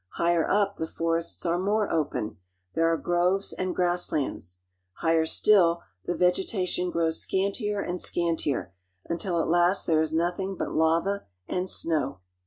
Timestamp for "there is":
9.85-10.11